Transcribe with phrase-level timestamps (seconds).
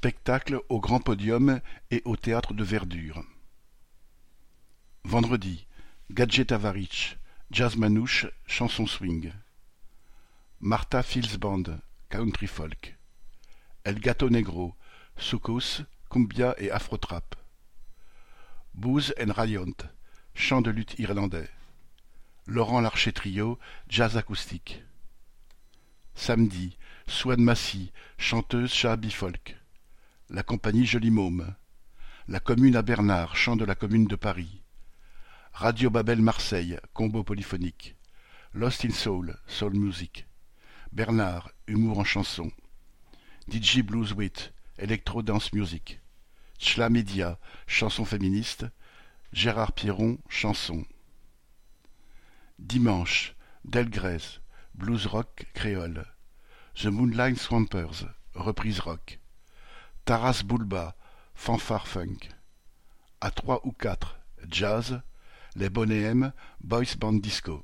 [0.00, 3.22] Spectacle au Grand Podium et au Théâtre de Verdure.
[5.04, 5.66] Vendredi,
[6.10, 7.18] Gadget Avarich,
[7.50, 9.30] Jazz Manouche, chanson swing.
[10.58, 11.64] Martha Fields Band,
[12.08, 12.96] country folk.
[13.84, 14.74] El Gato Negro,
[15.18, 17.36] soukous, cumbia et afro-trap.
[18.72, 19.76] Booz and Rayont,
[20.32, 21.50] chant de lutte irlandais.
[22.46, 24.82] Laurent Larcher Trio, jazz acoustique.
[26.14, 29.59] Samedi, Swan Massy, chanteuse shabi folk.
[30.32, 31.56] La compagnie Joli Môme.
[32.28, 34.62] La commune à Bernard, chant de la commune de Paris.
[35.52, 37.96] Radio Babel Marseille, combo polyphonique.
[38.54, 40.28] Lost in Soul, Soul Music.
[40.92, 42.52] Bernard, humour en chanson.
[43.48, 46.00] DJ Blues Wit, Electro Dance Music.
[46.60, 47.36] Chla Media,
[47.66, 48.66] chanson féministe.
[49.32, 50.84] Gérard Pierron, chanson.
[52.60, 54.38] Dimanche, Delgrès,
[54.76, 56.06] blues rock créole.
[56.76, 59.19] The Moonlight Swampers, reprise rock.
[60.10, 60.96] Taras Bulba,
[61.36, 62.30] fanfare funk.
[63.20, 65.02] À trois ou quatre, jazz,
[65.54, 67.62] les Bonnet M, boys band disco.